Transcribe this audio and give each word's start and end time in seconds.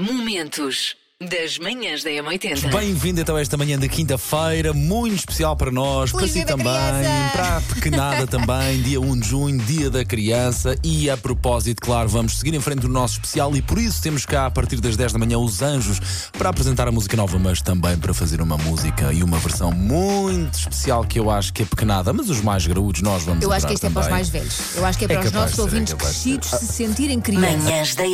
Momentos 0.00 0.96
das 1.28 1.58
manhãs 1.58 2.02
da 2.02 2.08
M80. 2.08 2.72
Bem-vindo 2.72 3.20
então 3.20 3.36
a 3.36 3.42
esta 3.42 3.54
manhã 3.54 3.78
de 3.78 3.86
quinta-feira, 3.90 4.72
muito 4.72 5.18
especial 5.18 5.54
para 5.54 5.70
nós, 5.70 6.12
Feliz 6.12 6.32
para 6.32 6.40
si 6.40 6.46
também, 6.46 6.64
criança! 6.64 7.30
para 7.34 7.56
a 7.58 7.60
pequenada 7.60 8.24
também, 8.26 8.80
dia 8.80 8.98
1 8.98 9.18
de 9.20 9.28
junho, 9.28 9.58
dia 9.58 9.90
da 9.90 10.02
criança. 10.02 10.74
E 10.82 11.10
a 11.10 11.18
propósito, 11.18 11.82
claro, 11.82 12.08
vamos 12.08 12.38
seguir 12.38 12.54
em 12.54 12.60
frente 12.60 12.78
do 12.80 12.88
nosso 12.88 13.16
especial 13.16 13.54
e 13.54 13.60
por 13.60 13.78
isso 13.78 14.00
temos 14.00 14.24
cá 14.24 14.46
a 14.46 14.50
partir 14.50 14.80
das 14.80 14.96
10 14.96 15.12
da 15.12 15.18
manhã 15.18 15.36
os 15.38 15.60
Anjos 15.60 16.00
para 16.38 16.48
apresentar 16.48 16.88
a 16.88 16.90
música 16.90 17.18
nova, 17.18 17.38
mas 17.38 17.60
também 17.60 17.98
para 17.98 18.14
fazer 18.14 18.40
uma 18.40 18.56
música 18.56 19.12
e 19.12 19.22
uma 19.22 19.38
versão 19.40 19.70
muito 19.70 20.54
especial 20.54 21.04
que 21.04 21.20
eu 21.20 21.30
acho 21.30 21.52
que 21.52 21.64
é 21.64 21.66
pequenada, 21.66 22.14
mas 22.14 22.30
os 22.30 22.40
mais 22.40 22.66
graúdos 22.66 23.02
nós 23.02 23.24
vamos 23.24 23.44
Eu 23.44 23.52
acho 23.52 23.66
que 23.66 23.74
isto 23.74 23.84
é 23.86 23.90
para 23.90 24.00
os 24.00 24.06
também. 24.06 24.16
mais 24.20 24.30
velhos. 24.30 24.58
Eu 24.74 24.86
acho 24.86 24.98
que 24.98 25.04
é 25.04 25.12
É 25.12 25.18
para 25.18 25.26
os 25.26 25.32
nossos 25.32 25.54
ser, 25.54 25.60
é 25.60 25.64
ouvintes 25.64 25.90
ser. 25.90 25.96
crescidos 25.98 26.48
se 26.48 26.66
sentirem 26.66 27.20
crianças. 27.20 27.62
Manhãs 27.62 27.94
da 27.94 28.04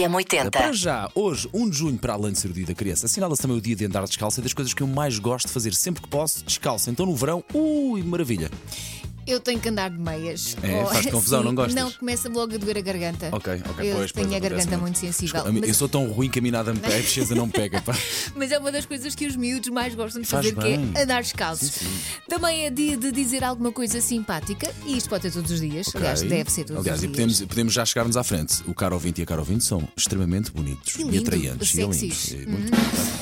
Para 0.50 0.70
M80. 0.70 0.72
já, 0.72 1.08
hoje, 1.14 1.48
1 1.54 1.70
de 1.70 1.78
junho, 1.78 1.98
para 1.98 2.14
além 2.14 2.32
de 2.32 2.40
ser 2.40 2.48
o 2.50 2.52
dia 2.52 2.66
da 2.66 2.74
criança, 2.74 2.95
assinala-se 3.04 3.42
também 3.42 3.56
o 3.56 3.60
dia 3.60 3.76
de 3.76 3.84
andar 3.84 4.04
descalço 4.04 4.40
e 4.40 4.42
das 4.42 4.52
coisas 4.52 4.72
que 4.72 4.82
eu 4.82 4.86
mais 4.86 5.18
gosto 5.18 5.46
de 5.46 5.52
fazer 5.52 5.74
sempre 5.74 6.02
que 6.02 6.08
posso, 6.08 6.44
descalço. 6.44 6.90
Então 6.90 7.06
no 7.06 7.14
verão, 7.14 7.44
ui, 7.52 8.02
maravilha. 8.02 8.50
Eu 9.26 9.40
tenho 9.40 9.58
que 9.58 9.68
andar 9.68 9.90
de 9.90 9.98
meias. 9.98 10.56
É? 10.62 10.84
Faz-te 10.84 11.10
confusão, 11.12 11.40
Sim, 11.40 11.46
não 11.46 11.54
gostas? 11.54 11.74
Não, 11.74 11.90
começa 11.92 12.28
logo 12.28 12.54
a 12.54 12.58
doer 12.58 12.78
a 12.78 12.80
garganta. 12.80 13.28
Ok, 13.32 13.52
ok, 13.68 13.90
Eu 13.90 13.96
pois, 13.96 14.12
pois, 14.12 14.12
tenho 14.12 14.26
a 14.26 14.36
acontece 14.36 14.48
garganta 14.54 14.78
muito 14.78 14.98
sensível. 14.98 15.40
A 15.46 15.50
mim- 15.52 15.60
Eu 15.60 15.68
Mas, 15.68 15.76
sou 15.76 15.88
tão 15.88 16.06
ruim 16.06 16.28
que 16.30 16.38
a 16.38 16.42
mim 16.42 16.50
nada 16.50 16.72
me 16.72 16.78
pega, 16.80 16.94
a 16.94 17.00
pesquisa 17.00 17.34
não 17.34 17.46
me 17.46 17.52
pega. 17.52 17.80
Pá. 17.82 17.96
mas 18.36 18.52
é 18.52 18.58
uma 18.58 18.70
das 18.70 18.86
coisas 18.86 19.14
que 19.14 19.26
os 19.26 19.34
miúdos 19.36 19.68
mais 19.70 19.94
gostam 19.94 20.22
de 20.22 20.28
Faz 20.28 20.46
fazer, 20.46 20.56
que 20.56 20.62
bem. 20.76 20.92
é 20.94 21.02
andar 21.02 21.22
descalços. 21.22 21.70
Sim, 21.72 21.86
sim. 21.86 22.00
Também 22.28 22.66
é 22.66 22.70
dia 22.70 22.96
de 22.96 23.10
dizer 23.10 23.42
alguma 23.42 23.72
coisa 23.72 24.00
simpática, 24.00 24.72
e 24.86 24.96
isto 24.96 25.08
pode 25.08 25.22
ser 25.22 25.32
todos 25.32 25.50
os 25.50 25.60
dias. 25.60 25.88
Aliás, 25.94 26.20
Ok. 26.20 26.28
deve 26.30 26.50
ser 26.50 26.64
todos 26.64 26.82
Aliás, 26.82 26.98
os 26.98 27.04
e 27.04 27.06
dias. 27.08 27.16
podemos, 27.16 27.40
podemos 27.46 27.72
já 27.72 27.84
chegar-nos 27.84 28.16
à 28.16 28.22
frente. 28.22 28.62
O 28.66 28.74
caro 28.74 28.94
ouvinte 28.94 29.20
e 29.20 29.24
a 29.24 29.26
caro 29.26 29.40
ouvinte 29.40 29.64
são 29.64 29.88
extremamente 29.96 30.50
bonitos 30.52 30.94
E 30.96 31.00
e, 31.00 31.04
lindo, 31.04 31.18
atraentes 31.18 31.74
e 31.74 31.76
lindos. 31.80 32.30
E 32.32 32.46
muito 32.46 32.72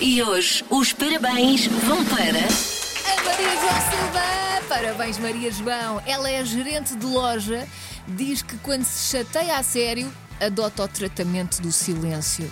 E 0.00 0.22
hoje 0.22 0.64
os 0.70 0.92
parabéns 0.92 1.66
vão 1.66 2.04
para. 2.04 2.28
A 2.28 3.22
Maria 3.24 3.54
João 3.54 3.90
Silva! 3.90 4.33
Parabéns, 4.68 5.18
Maria 5.18 5.50
João! 5.50 6.02
Ela 6.06 6.30
é 6.30 6.44
gerente 6.44 6.96
de 6.96 7.04
loja, 7.04 7.66
diz 8.08 8.42
que 8.42 8.56
quando 8.58 8.84
se 8.84 9.16
chateia 9.16 9.58
a 9.58 9.62
sério, 9.62 10.12
adota 10.40 10.84
o 10.84 10.88
tratamento 10.88 11.60
do 11.60 11.70
silêncio. 11.70 12.50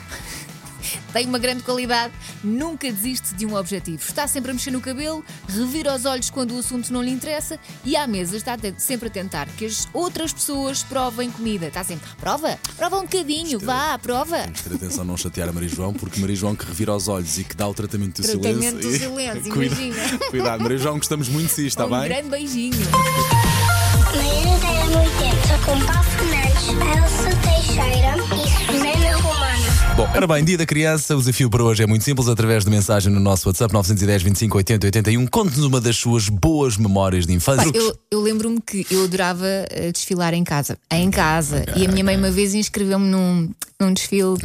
Tem 1.13 1.27
uma 1.27 1.39
grande 1.39 1.63
qualidade, 1.63 2.13
nunca 2.43 2.91
desiste 2.91 3.35
de 3.35 3.47
um 3.47 3.55
objetivo. 3.57 4.03
Está 4.03 4.27
sempre 4.27 4.51
a 4.51 4.55
mexer 4.55 4.71
no 4.71 4.81
cabelo, 4.81 5.25
revira 5.49 5.95
os 5.95 6.05
olhos 6.05 6.31
quando 6.31 6.55
o 6.55 6.59
assunto 6.59 6.93
não 6.93 7.03
lhe 7.03 7.11
interessa 7.11 7.59
e 7.85 7.97
à 7.97 8.07
mesa 8.07 8.37
está 8.37 8.57
sempre 8.79 9.09
a 9.09 9.11
tentar 9.11 9.47
que 9.57 9.65
as 9.67 9.89
outras 9.93 10.33
pessoas 10.33 10.83
provem 10.83 11.31
comida. 11.31 11.67
Está 11.67 11.83
sempre, 11.85 12.09
prova, 12.21 12.59
prova 12.77 12.99
um 12.99 13.03
bocadinho, 13.03 13.59
vá, 13.59 13.99
prova. 13.99 14.39
Temos 14.43 14.61
que 14.61 14.69
ter 14.71 14.77
atenção 14.77 15.03
a 15.03 15.05
não 15.05 15.17
chatear 15.17 15.49
a 15.49 15.53
Maria 15.53 15.69
João, 15.69 15.93
porque 15.93 16.21
Maria 16.21 16.37
João 16.37 16.55
que 16.57 16.65
revira 16.65 16.95
os 16.95 17.09
olhos 17.09 17.39
e 17.39 17.45
que 17.45 17.55
dá 17.57 17.69
o 17.69 17.75
tratamento 17.75 18.23
do 18.23 18.27
Tratamento 18.29 18.77
do 18.77 18.83
silêncio. 18.91 19.09
silêncio, 19.11 19.53
Cuida- 19.55 19.75
imagina. 19.83 20.19
Cuidado, 20.31 20.63
Maria 20.63 20.79
João, 20.79 20.97
gostamos 20.99 21.29
muito 21.29 21.49
de 21.49 21.55
si, 21.55 21.67
está 21.67 21.87
um 21.87 21.91
bem? 21.91 22.03
grande 22.09 22.29
beijinho. 22.29 22.77
Manhã 24.15 24.59
da 24.59 24.69
M80 24.69 25.65
com 25.65 25.87
Paulo 25.87 26.05
Fernandes, 26.11 26.69
Elsa 26.69 27.31
Teixeira 27.43 28.15
e 28.17 28.67
Susana. 28.67 29.02
Bom, 29.97 30.09
ora 30.17 30.27
bem, 30.27 30.43
dia 30.43 30.57
da 30.57 30.65
criança, 30.65 31.15
o 31.15 31.19
desafio 31.19 31.51
para 31.51 31.63
hoje 31.63 31.83
é 31.83 31.87
muito 31.87 32.03
simples, 32.03 32.27
através 32.27 32.65
de 32.65 32.71
mensagem 32.71 33.13
no 33.13 33.21
nosso 33.21 33.49
WhatsApp 33.49 33.73
910 33.75 34.23
25 34.23 34.57
80 34.57 34.87
81. 34.87 35.27
Conte-nos 35.27 35.65
uma 35.67 35.81
das 35.81 35.97
suas 35.97 36.29
boas 36.31 36.77
memórias 36.79 37.27
de 37.27 37.35
infância. 37.35 37.71
Eu, 37.75 37.95
eu 38.11 38.21
lembro-me 38.21 38.59
que 38.61 38.87
eu 38.91 39.05
adorava 39.05 39.47
eh, 39.71 39.93
desfilar 39.93 40.33
em 40.33 40.45
casa. 40.45 40.79
Em 40.91 41.11
casa. 41.11 41.65
e 41.77 41.85
a 41.85 41.89
minha 41.91 42.03
mãe 42.05 42.17
uma 42.17 42.31
vez 42.31 42.55
inscreveu-me 42.55 43.07
num, 43.07 43.51
num 43.81 43.93
desfile. 43.93 44.37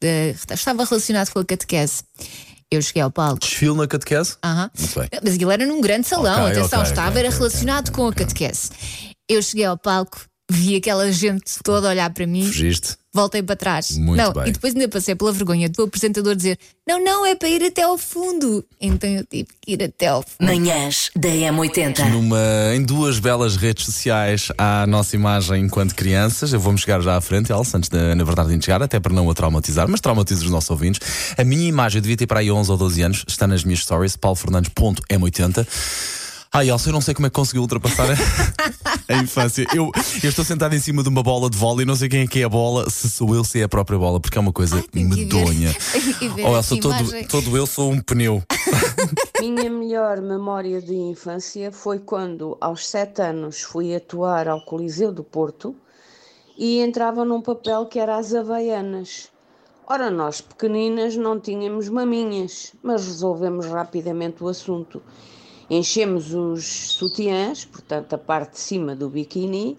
de- 0.00 0.34
estava 0.52 0.84
relacionado 0.84 1.30
com 1.30 1.38
a 1.38 1.44
catequese. 1.44 2.02
Eu 2.70 2.82
cheguei 2.82 3.02
ao 3.02 3.10
palco. 3.10 3.40
Desfile 3.40 3.74
na 3.76 3.86
catequese? 3.88 4.36
Aham. 4.44 4.70
Muito 4.78 5.00
bem. 5.00 5.08
Mas 5.24 5.34
aquilo 5.34 5.50
era 5.50 5.66
num 5.66 5.80
grande 5.80 6.06
salão, 6.06 6.46
atenção, 6.46 6.82
estava, 6.82 7.18
era 7.18 7.30
relacionado 7.30 7.90
com 7.90 8.06
a 8.06 8.12
catequese. 8.12 8.70
Eu 9.28 9.42
cheguei 9.42 9.64
ao 9.64 9.78
palco, 9.78 10.20
vi 10.50 10.76
aquela 10.76 11.10
gente 11.10 11.54
toda 11.64 11.88
olhar 11.88 12.10
para 12.10 12.26
mim, 12.26 12.44
Fugiste. 12.44 12.96
Voltei 13.12 13.42
para 13.42 13.56
trás. 13.56 13.96
Muito 13.96 14.16
não, 14.16 14.32
bem. 14.32 14.48
E 14.48 14.52
depois 14.52 14.74
ainda 14.74 14.88
passei 14.88 15.14
pela 15.14 15.32
vergonha 15.32 15.68
do 15.68 15.82
apresentador 15.82 16.34
dizer: 16.34 16.58
Não, 16.86 17.02
não, 17.02 17.26
é 17.26 17.34
para 17.34 17.48
ir 17.48 17.62
até 17.64 17.82
ao 17.82 17.98
fundo. 17.98 18.64
Então 18.80 19.08
eu 19.08 19.24
tive 19.24 19.48
que 19.60 19.72
ir 19.72 19.82
até 19.82 20.08
ao 20.08 20.22
fundo. 20.22 20.46
Manhãs 20.46 21.10
da 21.16 21.28
M80. 21.28 22.10
Numa, 22.10 22.38
em 22.74 22.82
duas 22.82 23.18
belas 23.18 23.56
redes 23.56 23.84
sociais 23.84 24.48
à 24.56 24.86
nossa 24.86 25.16
imagem 25.16 25.64
enquanto 25.64 25.94
crianças. 25.94 26.52
Eu 26.52 26.60
vou-me 26.60 26.78
chegar 26.78 27.00
já 27.00 27.16
à 27.16 27.20
frente, 27.20 27.52
Elsa, 27.52 27.78
antes 27.78 27.90
de, 27.90 28.14
na 28.14 28.24
verdade, 28.24 28.56
de 28.56 28.64
chegar, 28.64 28.82
até 28.82 29.00
para 29.00 29.12
não 29.12 29.28
a 29.30 29.34
traumatizar, 29.34 29.88
mas 29.88 30.00
traumatizo 30.00 30.44
os 30.44 30.50
nossos 30.50 30.70
ouvintes. 30.70 31.00
A 31.36 31.44
minha 31.44 31.68
imagem, 31.68 31.98
eu 31.98 32.02
devia 32.02 32.16
ter 32.16 32.26
para 32.26 32.40
aí 32.40 32.50
11 32.50 32.70
ou 32.70 32.76
12 32.76 33.02
anos, 33.02 33.24
está 33.26 33.46
nas 33.46 33.64
minhas 33.64 33.80
stories, 33.80 34.16
paulofernandes.m80. 34.16 35.66
Ai, 36.52 36.68
Elsa, 36.68 36.88
eu 36.88 36.92
não 36.92 37.00
sei 37.00 37.14
como 37.14 37.28
é 37.28 37.30
que 37.30 37.36
conseguiu 37.36 37.62
ultrapassar 37.62 38.08
a, 38.10 38.14
a 39.14 39.22
infância. 39.22 39.64
Eu, 39.72 39.92
eu 40.20 40.28
estou 40.28 40.44
sentado 40.44 40.74
em 40.74 40.80
cima 40.80 41.00
de 41.00 41.08
uma 41.08 41.22
bola 41.22 41.48
de 41.48 41.56
vôlei 41.56 41.84
e 41.84 41.86
não 41.86 41.94
sei 41.94 42.08
quem 42.08 42.22
é 42.22 42.26
que 42.26 42.40
é 42.40 42.44
a 42.44 42.48
bola, 42.48 42.90
se 42.90 43.08
sou 43.08 43.32
eu, 43.36 43.44
se 43.44 43.60
é 43.60 43.62
a 43.62 43.68
própria 43.68 43.96
bola, 43.96 44.18
porque 44.18 44.36
é 44.36 44.40
uma 44.40 44.52
coisa 44.52 44.78
Ai, 44.78 45.04
medonha. 45.04 45.70
ver 46.34 46.44
Oh, 46.44 46.56
Elsa, 46.56 46.76
todo, 46.80 47.28
todo 47.28 47.56
eu 47.56 47.68
sou 47.68 47.92
um 47.92 48.00
pneu. 48.00 48.42
Minha 49.38 49.70
melhor 49.70 50.20
memória 50.20 50.82
de 50.82 50.92
infância 50.92 51.70
foi 51.70 52.00
quando, 52.00 52.58
aos 52.60 52.84
sete 52.84 53.22
anos, 53.22 53.60
fui 53.60 53.94
atuar 53.94 54.48
ao 54.48 54.64
Coliseu 54.64 55.12
do 55.12 55.22
Porto 55.22 55.76
e 56.58 56.80
entrava 56.80 57.24
num 57.24 57.40
papel 57.40 57.86
que 57.86 58.00
era 58.00 58.16
as 58.16 58.34
Havaianas. 58.34 59.28
Ora, 59.86 60.10
nós 60.10 60.40
pequeninas 60.40 61.16
não 61.16 61.38
tínhamos 61.38 61.88
maminhas, 61.88 62.72
mas 62.82 63.06
resolvemos 63.06 63.66
rapidamente 63.66 64.42
o 64.42 64.48
assunto. 64.48 65.00
Enchemos 65.72 66.34
os 66.34 66.64
sutiãs, 66.94 67.64
portanto 67.64 68.14
a 68.14 68.18
parte 68.18 68.54
de 68.54 68.58
cima 68.58 68.96
do 68.96 69.08
biquíni, 69.08 69.78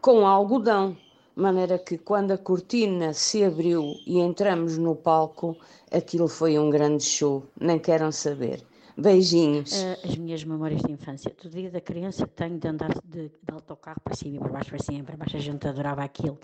com 0.00 0.26
algodão, 0.26 0.96
de 1.36 1.40
maneira 1.40 1.78
que 1.78 1.96
quando 1.96 2.32
a 2.32 2.38
cortina 2.38 3.12
se 3.12 3.44
abriu 3.44 3.94
e 4.04 4.18
entramos 4.18 4.76
no 4.76 4.96
palco, 4.96 5.56
aquilo 5.92 6.26
foi 6.26 6.58
um 6.58 6.68
grande 6.68 7.04
show, 7.04 7.44
nem 7.60 7.78
queiram 7.78 8.10
saber. 8.10 8.66
Beijinhos. 8.96 9.80
Eh, 9.80 10.00
as 10.02 10.16
minhas 10.16 10.42
memórias 10.42 10.82
de 10.82 10.90
infância. 10.90 11.32
Do 11.40 11.48
dia 11.48 11.70
da 11.70 11.80
criança 11.80 12.26
tenho 12.26 12.58
de 12.58 12.66
andar 12.66 12.90
de, 13.04 13.28
de 13.28 13.52
autocarro 13.52 14.00
para 14.02 14.16
cima 14.16 14.38
e 14.38 14.38
para 14.40 14.48
baixo, 14.48 14.70
para 14.70 14.82
cima 14.82 14.98
e 14.98 15.02
para 15.04 15.16
baixo. 15.16 15.36
A 15.36 15.40
gente 15.40 15.68
adorava 15.68 16.02
aquilo. 16.02 16.36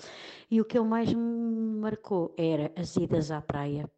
E 0.48 0.60
o 0.60 0.64
que 0.64 0.78
eu 0.78 0.84
mais 0.84 1.12
me 1.12 1.80
marcou 1.80 2.32
era 2.38 2.70
as 2.76 2.94
idas 2.94 3.32
à 3.32 3.40
praia. 3.40 3.90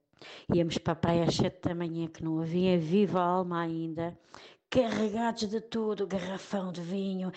Íamos 0.55 0.79
para 0.79 0.95
a 0.95 0.97
praia 0.97 1.25
às 1.25 1.35
sete 1.37 1.69
da 1.69 1.75
manhã, 1.75 2.07
que 2.09 2.25
não 2.25 2.41
havia 2.41 2.79
viva 2.79 3.21
alma 3.21 3.61
ainda, 3.61 4.19
carregados 4.77 5.49
de 5.49 5.59
tudo, 5.59 6.07
garrafão 6.07 6.71
de 6.71 6.83
vinho, 6.83 7.33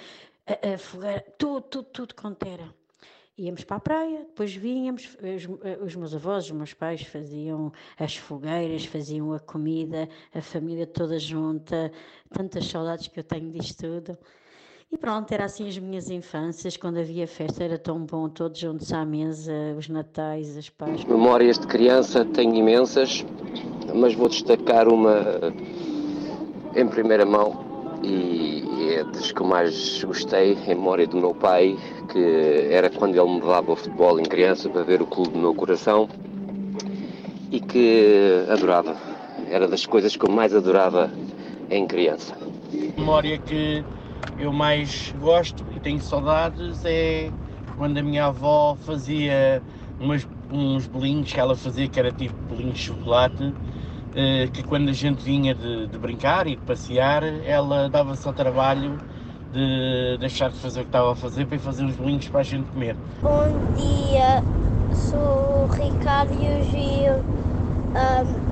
a, 0.46 0.74
a 0.74 0.78
fogueira, 0.78 1.24
tudo, 1.38 1.62
tudo, 1.62 1.86
tudo 1.86 2.16
quanto 2.16 2.46
era. 2.46 2.74
Íamos 3.38 3.64
para 3.64 3.78
a 3.78 3.80
praia, 3.80 4.20
depois 4.20 4.54
vínhamos, 4.54 5.18
os, 5.24 5.82
os 5.82 5.96
meus 5.96 6.14
avós, 6.14 6.44
os 6.46 6.52
meus 6.52 6.74
pais 6.74 7.02
faziam 7.04 7.72
as 7.98 8.18
fogueiras, 8.18 8.84
faziam 8.84 9.32
a 9.32 9.40
comida, 9.40 10.10
a 10.34 10.42
família 10.42 10.86
toda 10.86 11.18
junta, 11.18 11.90
tantas 12.30 12.68
saudades 12.68 13.08
que 13.08 13.22
eu 13.22 13.24
tenho 13.24 13.50
disto 13.50 13.84
tudo. 13.84 14.18
E 14.92 14.98
pronto, 14.98 15.32
era 15.32 15.46
assim 15.46 15.70
as 15.70 15.78
minhas 15.78 16.10
infâncias, 16.10 16.76
quando 16.76 16.98
havia 16.98 17.26
festa 17.26 17.64
era 17.64 17.78
tão 17.78 18.06
bom, 18.06 18.28
todos 18.28 18.60
juntos 18.60 18.92
à 18.92 19.06
mesa, 19.06 19.54
os 19.78 19.88
natais, 19.88 20.58
as 20.58 20.70
pais. 20.70 21.06
Memórias 21.06 21.58
de 21.58 21.68
criança 21.68 22.26
tenho 22.26 22.56
imensas, 22.56 23.24
mas 23.96 24.14
vou 24.14 24.28
destacar 24.28 24.90
uma 24.90 25.54
em 26.76 26.88
primeira 26.88 27.26
mão 27.26 27.68
e 28.04 28.94
é 28.94 29.04
das 29.04 29.32
que 29.32 29.42
eu 29.42 29.46
mais 29.46 30.02
gostei, 30.04 30.54
em 30.66 30.70
memória 30.70 31.06
do 31.08 31.18
meu 31.18 31.34
pai, 31.34 31.78
que 32.12 32.68
era 32.70 32.90
quando 32.90 33.16
ele 33.16 33.30
me 33.30 33.42
levava 33.42 33.72
ao 33.72 33.76
futebol 33.76 34.20
em 34.20 34.24
criança 34.24 34.70
para 34.70 34.84
ver 34.84 35.02
o 35.02 35.06
clube 35.06 35.32
do 35.32 35.40
meu 35.40 35.54
coração 35.54 36.10
e 37.52 37.60
que 37.60 38.46
adorava. 38.50 38.96
Era 39.50 39.68
das 39.68 39.86
coisas 39.86 40.16
que 40.16 40.26
eu 40.26 40.32
mais 40.32 40.56
adorava 40.56 41.12
em 41.70 41.86
criança. 41.88 42.36
memória 42.98 43.38
que 43.38 43.84
eu 44.38 44.54
mais 44.54 45.12
gosto 45.18 45.66
e 45.72 45.80
tenho 45.80 46.00
saudades 46.02 46.84
é 46.86 47.32
quando 47.78 47.98
a 47.98 48.04
minha 48.04 48.26
avó 48.26 48.78
fazia 48.80 49.64
umas- 50.00 50.28
uns 50.52 50.88
bolinhos 50.88 51.32
que 51.32 51.40
ela 51.40 51.56
fazia 51.56 51.88
que 51.88 52.00
era 52.00 52.12
tipo 52.12 52.36
bolinhos 52.48 52.76
de 52.76 52.82
chocolate 52.82 53.54
que 54.54 54.64
quando 54.64 54.90
a 54.90 54.94
gente 54.94 55.24
vinha 55.24 55.54
de, 55.54 55.88
de 55.88 55.98
brincar 55.98 56.48
e 56.48 56.56
de 56.56 56.62
passear 56.64 57.24
ela 57.24 57.90
dava-se 57.90 58.28
ao 58.28 58.34
trabalho 58.34 58.98
de 59.52 60.18
deixar 60.20 60.50
de 60.50 60.58
fazer 60.60 60.82
o 60.82 60.84
que 60.84 60.90
estava 60.90 61.12
a 61.12 61.16
fazer 61.16 61.46
para 61.46 61.56
ir 61.56 61.60
fazer 61.60 61.84
uns 61.84 61.96
bolinhos 61.96 62.28
para 62.28 62.42
a 62.42 62.44
gente 62.44 62.70
comer. 62.70 62.96
Bom 63.22 63.48
dia, 63.76 64.44
sou 64.94 65.64
o 65.64 65.68
Ricardo 65.68 66.34
e 66.34 66.60
o 66.60 66.64
Gil. 66.66 67.14
Ahm, 67.96 68.50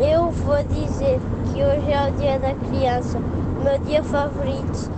eu 0.00 0.30
vou 0.30 0.62
dizer 0.64 1.20
que 1.52 1.62
hoje 1.62 1.92
é 1.92 2.08
o 2.08 2.12
dia 2.12 2.38
da 2.38 2.54
criança, 2.54 3.18
o 3.18 3.64
meu 3.64 3.78
dia 3.80 4.02
favorito, 4.02 4.90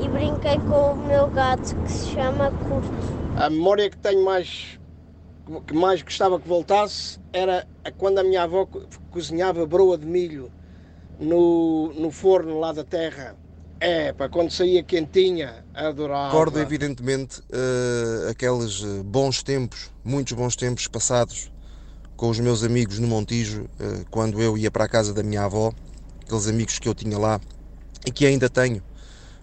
e 0.00 0.08
brinquei 0.08 0.58
com 0.58 0.92
o 0.92 0.96
meu 0.96 1.28
gato 1.28 1.76
que 1.76 1.92
se 1.92 2.14
chama 2.14 2.50
Curto. 2.50 3.22
A 3.36 3.50
memória 3.50 3.90
que 3.90 3.96
tenho 3.98 4.24
mais 4.24 4.78
que 5.66 5.74
mais 5.74 6.02
gostava 6.02 6.40
que 6.40 6.48
voltasse 6.48 7.18
era 7.32 7.66
quando 7.96 8.18
a 8.18 8.24
minha 8.24 8.42
avó 8.42 8.66
co- 8.66 8.82
cozinhava 9.10 9.66
broa 9.66 9.98
de 9.98 10.06
milho 10.06 10.50
no, 11.18 11.92
no 11.94 12.10
forno 12.10 12.58
lá 12.60 12.72
da 12.72 12.84
terra. 12.84 13.36
É, 13.80 14.12
para 14.12 14.28
quando 14.28 14.50
saía 14.50 14.82
quentinha, 14.84 15.64
adorava. 15.74 16.28
Recordo 16.28 16.60
evidentemente 16.60 17.42
eh, 17.52 18.30
aqueles 18.30 18.80
eh, 18.82 19.02
bons 19.04 19.42
tempos, 19.42 19.90
muitos 20.04 20.32
bons 20.34 20.54
tempos 20.54 20.86
passados 20.86 21.50
com 22.16 22.30
os 22.30 22.38
meus 22.38 22.62
amigos 22.62 22.98
no 23.00 23.08
Montijo, 23.08 23.68
eh, 23.80 24.04
quando 24.10 24.40
eu 24.40 24.56
ia 24.56 24.70
para 24.70 24.84
a 24.84 24.88
casa 24.88 25.12
da 25.12 25.22
minha 25.22 25.44
avó, 25.44 25.72
aqueles 26.24 26.46
amigos 26.46 26.78
que 26.78 26.88
eu 26.88 26.94
tinha 26.94 27.18
lá 27.18 27.40
e 28.06 28.12
que 28.12 28.26
ainda 28.26 28.48
tenho, 28.48 28.82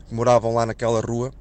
que 0.08 0.16
moravam 0.16 0.54
lá 0.56 0.66
naquela 0.66 1.02
rua. 1.02 1.32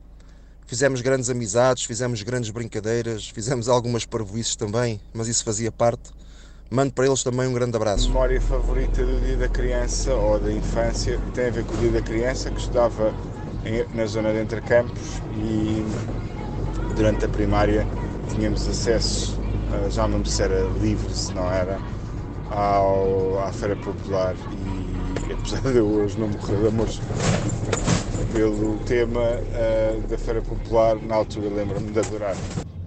Fizemos 0.69 1.01
grandes 1.01 1.31
amizades, 1.31 1.85
fizemos 1.85 2.23
grandes 2.23 2.51
brincadeiras, 2.51 3.27
fizemos 3.27 3.71
algumas 3.71 4.05
parvoices 4.05 4.55
também, 4.55 5.01
mas 5.15 5.27
isso 5.27 5.43
fazia 5.43 5.73
parte. 5.73 6.11
Mando 6.71 6.93
para 6.93 7.07
eles 7.07 7.23
também 7.23 7.49
um 7.49 7.55
grande 7.55 7.75
abraço. 7.75 8.07
memória 8.09 8.39
favorita 8.39 9.03
do 9.03 9.19
dia 9.25 9.39
da 9.39 9.49
criança 9.49 10.13
ou 10.13 10.39
da 10.39 10.53
infância 10.53 11.19
tem 11.33 11.47
a 11.47 11.51
ver 11.51 11.65
com 11.65 11.73
o 11.73 11.79
dia 11.79 11.93
da 11.93 12.03
criança, 12.03 12.51
que 12.51 12.61
estudava 12.61 13.15
na 13.95 14.05
zona 14.05 14.31
de 14.31 14.41
Entre 14.41 14.61
Campos 14.61 15.23
e 15.39 15.83
durante 16.95 17.25
a 17.25 17.29
primária 17.31 17.87
tínhamos 18.35 18.69
acesso, 18.69 19.41
eh, 19.73 19.89
já 19.89 20.07
não 20.07 20.19
me 20.19 20.29
se 20.29 20.43
era 20.43 20.69
livre, 20.83 21.15
se 21.15 21.33
não 21.33 21.51
era, 21.51 21.79
ao, 22.51 23.43
à 23.43 23.51
Feira 23.55 23.77
Popular 23.77 24.37
e 25.27 25.33
apesar 25.33 25.63
de 25.63 25.81
hoje 25.81 26.21
não 26.21 26.29
morrer 26.29 26.61
de 26.61 26.67
amores 26.69 27.01
pelo 28.33 28.79
tema 28.81 29.23
eh, 29.55 30.01
da 30.09 30.19
Feira 30.19 30.43
Popular, 30.43 30.97
na 30.97 31.17
altura 31.17 31.49
lembro-me 31.49 31.91
de 31.91 31.99
adorar. 31.99 32.35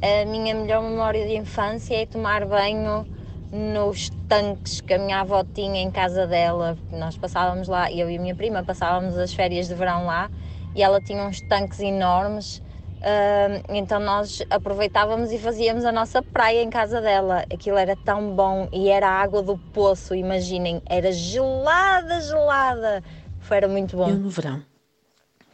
A 0.02 0.26
minha 0.26 0.56
melhor 0.56 0.82
memória 0.82 1.28
de 1.28 1.36
infância 1.36 1.96
é 1.96 2.06
tomar 2.06 2.46
banho 2.46 3.06
nos 3.52 4.10
tanques 4.28 4.82
que 4.82 4.94
a 4.94 4.98
minha 4.98 5.20
avó 5.20 5.44
tinha 5.44 5.82
em 5.82 5.92
casa 5.92 6.26
dela. 6.26 6.78
Nós 6.92 7.18
passávamos 7.18 7.68
lá, 7.68 7.92
eu 7.92 8.10
e 8.10 8.18
a 8.18 8.22
minha 8.22 8.36
prima 8.36 8.64
passávamos 8.64 9.18
as 9.18 9.34
férias 9.34 9.68
de 9.68 9.76
verão 9.76 10.06
lá 10.06 10.30
e 10.74 10.82
ela 10.82 11.02
tinha 11.02 11.24
uns 11.24 11.42
tanques 11.42 11.80
enormes. 11.80 12.62
ah, 13.02 13.62
então 13.70 14.00
nós 14.00 14.42
aproveitávamos 14.50 15.32
e 15.32 15.38
fazíamos 15.38 15.86
a 15.86 15.92
nossa 15.92 16.22
praia 16.22 16.62
em 16.64 16.70
casa 16.70 17.02
dela. 17.02 17.44
Aquilo 17.54 17.78
era 17.78 17.96
tão 17.96 18.34
bom 18.36 18.70
e 18.72 18.90
era 18.90 19.08
a 19.08 19.22
água 19.22 19.42
do 19.42 19.58
poço, 19.58 20.16
imaginem, 20.16 20.82
era 20.88 21.12
gelada, 21.12 22.22
gelada. 22.22 23.04
Foi, 23.42 23.58
Era 23.58 23.68
muito 23.68 23.98
bom. 23.98 24.10
Eu 24.10 24.18
no 24.18 24.30
verão, 24.30 24.62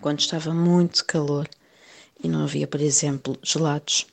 quando 0.01 0.19
estava 0.19 0.53
muito 0.53 1.05
calor 1.05 1.49
e 2.23 2.27
não 2.27 2.43
havia, 2.43 2.67
por 2.67 2.81
exemplo, 2.81 3.37
gelados, 3.43 4.07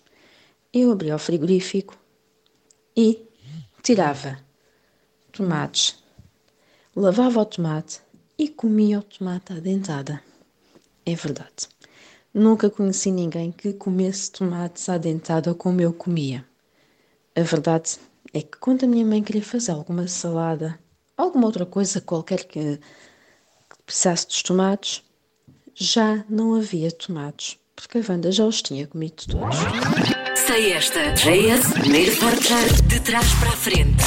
eu 0.72 0.92
abria 0.92 1.16
o 1.16 1.18
frigorífico 1.18 1.96
e 2.96 3.26
tirava 3.82 4.38
tomates, 5.32 6.02
lavava 6.94 7.40
o 7.40 7.46
tomate 7.46 8.00
e 8.38 8.48
comia 8.48 8.98
o 8.98 9.02
tomate 9.02 9.52
à 9.52 9.60
dentada. 9.60 10.22
É 11.06 11.14
verdade. 11.14 11.68
Nunca 12.32 12.68
conheci 12.68 13.10
ninguém 13.12 13.52
que 13.52 13.72
comesse 13.72 14.30
tomates 14.30 14.88
à 14.88 14.98
dentada 14.98 15.54
como 15.54 15.80
eu 15.80 15.92
comia. 15.92 16.44
A 17.36 17.42
verdade 17.42 17.98
é 18.32 18.42
que 18.42 18.58
quando 18.58 18.84
a 18.84 18.88
minha 18.88 19.04
mãe 19.04 19.22
queria 19.22 19.42
fazer 19.42 19.72
alguma 19.72 20.08
salada, 20.08 20.78
alguma 21.16 21.46
outra 21.46 21.64
coisa 21.64 22.00
qualquer 22.00 22.44
que 22.44 22.80
precisasse 23.86 24.26
dos 24.26 24.42
tomates, 24.42 25.02
já 25.74 26.24
não 26.28 26.54
havia 26.54 26.90
tomates, 26.90 27.56
porque 27.74 27.98
a 27.98 28.02
Wanda 28.08 28.30
já 28.30 28.44
os 28.44 28.62
tinha 28.62 28.86
comido 28.86 29.26
todos. 29.28 29.56
Sei 30.46 30.72
esta. 30.72 31.12
JS, 31.14 31.72
primeiro 31.72 32.16
portar 32.16 32.82
de 32.86 33.00
trás 33.00 33.32
para 33.34 33.48
a 33.48 33.56
frente. 33.56 34.04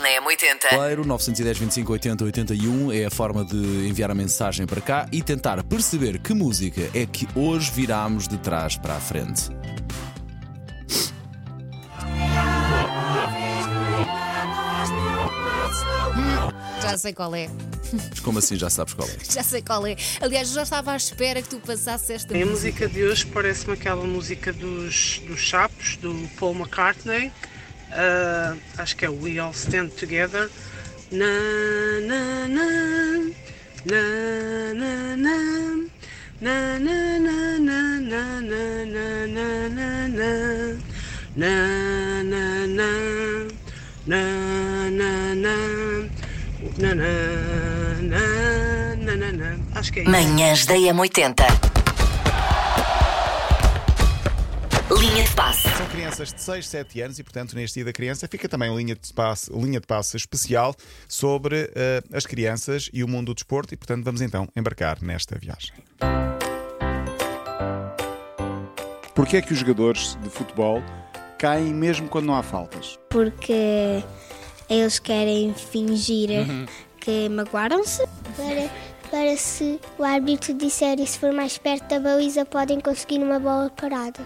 Na 0.00 0.08
M80. 0.22 0.68
Claro, 0.70 1.04
910 1.04 1.58
25 1.58 1.92
80 1.92 2.24
81 2.24 2.92
é 2.92 3.04
a 3.06 3.10
forma 3.10 3.44
de 3.44 3.88
enviar 3.88 4.10
a 4.10 4.14
mensagem 4.14 4.66
para 4.66 4.80
cá 4.80 5.08
e 5.12 5.22
tentar 5.22 5.62
perceber 5.64 6.20
que 6.20 6.32
música 6.32 6.88
é 6.94 7.04
que 7.06 7.26
hoje 7.34 7.70
viramos 7.72 8.28
de 8.28 8.38
trás 8.38 8.76
para 8.76 8.94
a 8.94 9.00
frente. 9.00 9.50
Já 16.94 16.98
sei 16.98 17.12
qual 17.12 17.34
é. 17.34 17.50
Mas 18.08 18.20
como 18.20 18.38
assim 18.38 18.54
já 18.54 18.70
sabes 18.70 18.94
qual 18.94 19.08
é? 19.08 19.16
Já 19.28 19.42
sei 19.42 19.60
qual 19.60 19.84
é. 19.84 19.96
Aliás, 20.20 20.46
eu 20.50 20.54
já 20.54 20.62
estava 20.62 20.92
à 20.92 20.96
espera 20.96 21.42
que 21.42 21.48
tu 21.48 21.58
passasses 21.58 22.08
esta 22.08 22.36
A 22.40 22.46
música 22.46 22.86
de 22.88 23.02
hoje 23.02 23.26
parece-me 23.26 23.72
aquela 23.72 24.04
música 24.04 24.52
dos, 24.52 25.20
dos 25.26 25.40
Chapos, 25.40 25.96
do 25.96 26.14
Paul 26.38 26.54
McCartney. 26.54 27.32
Ah, 27.90 28.54
acho 28.78 28.94
que 28.94 29.04
é 29.04 29.08
We 29.08 29.40
All 29.40 29.50
Stand 29.50 29.88
Together. 29.88 30.48
Na, 31.10 31.26
na, 32.06 32.46
na, 32.46 32.64
na, 33.84 34.74
na, 34.74 35.16
na. 35.16 35.84
Na, 36.40 36.78
na, 36.78 37.18
na, 37.18 37.58
na, 37.58 37.98
na, 37.98 38.40
na, 38.40 38.86
na, 38.86 39.26
na, 39.26 39.68
na, 39.68 40.08
na. 40.08 40.30
Na, 41.34 42.22
na, 42.22 42.66
na. 42.68 42.84
Na, 44.06 44.06
na, 44.06 44.28
na. 44.28 44.33
Na, 46.76 46.92
na, 46.92 47.04
na, 48.02 48.96
na, 48.96 49.16
na, 49.16 49.32
na. 49.32 49.78
Acho 49.78 49.92
que 49.92 50.00
é 50.00 50.02
isso. 50.02 50.10
Manhãs 50.10 50.66
da 50.66 50.74
M80. 50.74 51.44
Linha 54.90 55.22
de 55.22 55.34
passe. 55.34 55.68
São 55.70 55.86
crianças 55.86 56.32
de 56.32 56.42
6, 56.42 56.66
7 56.66 57.00
anos 57.00 57.18
e, 57.20 57.22
portanto, 57.22 57.54
neste 57.54 57.74
dia 57.74 57.84
da 57.84 57.92
criança 57.92 58.26
fica 58.26 58.48
também 58.48 58.74
linha 58.74 58.96
de 58.96 59.12
passe, 59.12 59.52
linha 59.52 59.78
de 59.78 59.86
passe 59.86 60.16
especial 60.16 60.74
sobre 61.06 61.70
eh, 61.76 62.02
as 62.12 62.26
crianças 62.26 62.90
e 62.92 63.04
o 63.04 63.08
mundo 63.08 63.26
do 63.26 63.34
desporto 63.34 63.72
e, 63.72 63.76
portanto, 63.76 64.04
vamos 64.04 64.20
então 64.20 64.48
embarcar 64.56 64.98
nesta 65.00 65.38
viagem. 65.38 65.74
Porquê 69.14 69.36
é 69.36 69.42
que 69.42 69.52
os 69.52 69.60
jogadores 69.60 70.18
de 70.22 70.28
futebol 70.28 70.82
caem 71.38 71.72
mesmo 71.72 72.08
quando 72.08 72.26
não 72.26 72.34
há 72.34 72.42
faltas? 72.42 72.98
Porque 73.10 74.02
eles 74.68 74.98
querem 74.98 75.54
fingir 75.54 76.30
que 77.00 77.28
magoaram-se. 77.28 78.06
Para, 78.36 78.70
para 79.10 79.36
se 79.36 79.80
o 79.98 80.04
árbitro 80.04 80.54
disser 80.54 80.98
e 80.98 81.06
se 81.06 81.18
for 81.18 81.32
mais 81.32 81.58
perto 81.58 81.88
da 81.88 82.00
baliza, 82.00 82.44
podem 82.44 82.80
conseguir 82.80 83.18
uma 83.18 83.38
bola 83.38 83.70
parada. 83.70 84.20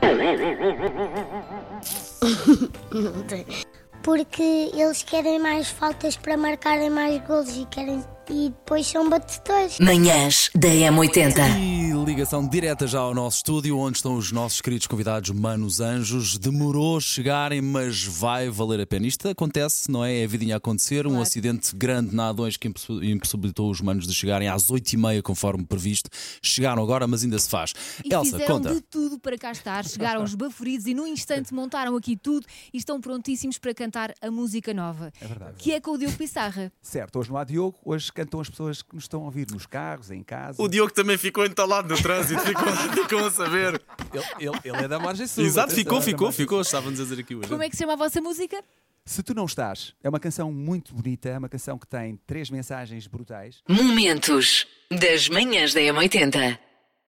Porque 4.02 4.70
eles 4.72 5.02
querem 5.02 5.38
mais 5.38 5.68
faltas 5.68 6.16
para 6.16 6.36
marcarem 6.36 6.90
mais 6.90 7.20
golos 7.26 7.56
e, 7.56 7.66
querem, 7.66 8.04
e 8.30 8.48
depois 8.50 8.86
são 8.86 9.08
batedores. 9.08 9.78
Manhãs 9.78 10.50
da 10.54 10.68
M80. 10.68 11.36
E 11.60 11.86
ligação 12.04 12.46
direta 12.46 12.86
já 12.86 13.00
ao 13.00 13.14
nosso 13.14 13.38
estúdio, 13.38 13.78
onde 13.78 13.96
estão 13.98 14.16
os 14.16 14.30
nossos 14.30 14.60
queridos 14.60 14.86
convidados 14.86 15.30
Manos 15.30 15.80
Anjos. 15.80 16.38
Demorou 16.38 16.98
a 16.98 17.00
chegarem, 17.00 17.60
mas 17.60 18.04
vai 18.04 18.48
valer 18.48 18.80
a 18.80 18.86
pena. 18.86 19.06
Isto 19.06 19.28
acontece, 19.28 19.90
não 19.90 20.04
é? 20.04 20.20
É 20.20 20.24
a 20.24 20.28
vidinha 20.28 20.54
a 20.54 20.58
acontecer. 20.58 21.06
Um 21.06 21.20
acidente 21.20 21.74
grande 21.74 22.14
na 22.14 22.32
A2 22.32 22.56
que 22.58 22.68
impossi- 22.68 22.92
impossibilitou 23.10 23.70
os 23.70 23.80
manos 23.80 24.06
de 24.06 24.14
chegarem 24.14 24.48
às 24.48 24.70
8h30, 24.70 25.22
conforme 25.22 25.64
previsto. 25.64 26.08
Chegaram 26.42 26.82
agora, 26.82 27.06
mas 27.06 27.24
ainda 27.24 27.38
se 27.38 27.48
faz. 27.48 27.72
E 28.04 28.12
Elsa, 28.12 28.32
fizeram 28.32 28.56
conta. 28.56 28.74
de 28.74 28.80
tudo 28.82 29.18
para 29.18 29.36
cá 29.36 29.50
estar. 29.52 29.84
Chegaram 29.84 30.22
os 30.22 30.34
baforidos 30.34 30.86
e 30.86 30.94
num 30.94 31.06
instante 31.06 31.52
montaram 31.52 31.96
aqui 31.96 32.16
tudo 32.16 32.46
e 32.72 32.78
estão 32.78 33.00
prontíssimos 33.00 33.58
para 33.58 33.74
cantar 33.74 34.14
a 34.22 34.30
música 34.30 34.72
nova. 34.72 35.12
É 35.20 35.26
verdade. 35.26 35.54
Que 35.58 35.72
é 35.72 35.80
com 35.80 35.92
o 35.92 35.98
Diogo 35.98 36.16
Pissarra. 36.16 36.72
Certo, 36.80 37.18
hoje 37.18 37.30
não 37.30 37.36
há 37.36 37.44
Diogo, 37.44 37.76
hoje 37.84 38.12
cantam 38.16 38.40
as 38.40 38.48
pessoas 38.50 38.82
que 38.82 38.94
nos 38.94 39.04
estão 39.04 39.22
a 39.22 39.24
ouvir 39.26 39.46
nos 39.50 39.66
carros, 39.66 40.10
em 40.10 40.22
casa. 40.22 40.60
O 40.62 40.68
Diogo 40.68 40.92
também 40.92 41.16
ficou 41.18 41.44
entalado 41.44 41.88
no 41.94 42.00
trânsito, 42.02 42.40
ficou, 42.40 42.66
ficou 43.04 43.26
a 43.26 43.30
saber. 43.30 43.80
Ele, 44.12 44.24
ele- 44.48 44.60
ele 44.64 44.84
é 44.84 44.88
da 44.88 44.98
margem 44.98 45.26
sul. 45.26 45.44
Exato, 45.44 45.74
ficou, 45.74 45.98
é 45.98 46.02
ficou, 46.02 46.32
ficou. 46.32 46.60
Estávamos 46.62 46.98
a 46.98 47.02
dizer 47.04 47.20
aqui 47.20 47.34
hoje. 47.34 47.48
Como 47.48 47.62
é 47.62 47.68
que 47.68 47.76
se 47.76 47.80
chama 47.82 47.92
a 47.92 47.96
vossa 47.96 48.20
música? 48.20 48.62
Se 49.04 49.22
tu 49.22 49.34
não 49.34 49.44
estás, 49.44 49.94
é 50.02 50.08
uma 50.08 50.18
canção 50.18 50.50
muito 50.50 50.92
bonita, 50.92 51.28
é 51.28 51.38
uma 51.38 51.48
canção 51.48 51.78
que 51.78 51.86
tem 51.86 52.18
três 52.26 52.50
mensagens 52.50 53.06
brutais. 53.06 53.62
Momentos 53.68 54.66
das 54.90 55.28
manhãs 55.28 55.72
da 55.72 55.80
M80. 55.80 56.58